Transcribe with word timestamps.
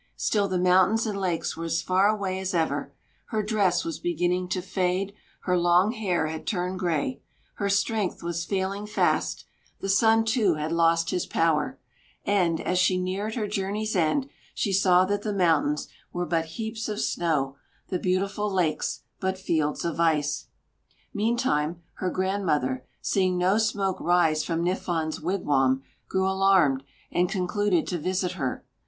Still 0.17 0.47
the 0.47 0.57
mountains 0.57 1.05
and 1.05 1.15
lakes 1.15 1.55
were 1.55 1.65
as 1.65 1.83
far 1.83 2.07
away 2.07 2.39
as 2.39 2.55
ever; 2.55 2.91
her 3.27 3.43
dress 3.43 3.85
was 3.85 3.99
beginning 3.99 4.47
to 4.49 4.59
fade; 4.59 5.13
her 5.41 5.55
long 5.55 5.91
hair 5.91 6.25
had 6.25 6.47
turned 6.47 6.79
gray; 6.79 7.21
her 7.57 7.69
strength 7.69 8.23
was 8.23 8.43
failing 8.43 8.87
fast; 8.87 9.45
the 9.79 9.87
sun, 9.87 10.25
too, 10.25 10.55
had 10.55 10.71
lost 10.71 11.11
his 11.11 11.27
power; 11.27 11.77
and, 12.25 12.59
as 12.61 12.79
she 12.79 12.97
neared 12.99 13.35
her 13.35 13.47
journey's 13.47 13.95
end, 13.95 14.27
she 14.55 14.73
saw 14.73 15.05
that 15.05 15.21
the 15.21 15.31
mountains 15.31 15.87
were 16.11 16.25
but 16.25 16.45
heaps 16.57 16.89
of 16.89 16.99
snow, 16.99 17.55
the 17.89 17.99
beautiful 17.99 18.51
lakes 18.51 19.01
but 19.19 19.37
fields 19.37 19.85
of 19.85 19.99
ice. 19.99 20.47
Meantime 21.13 21.79
her 21.97 22.09
grandmother, 22.09 22.83
seeing 23.01 23.37
no 23.37 23.59
smoke 23.59 23.99
rise 24.01 24.43
from 24.43 24.63
Niffon's 24.63 25.21
wigwam, 25.21 25.83
grew 26.09 26.27
alarmed 26.27 26.83
and 27.11 27.29
concluded 27.29 27.85
to 27.85 27.99
visit 27.99 28.31
her. 28.31 28.65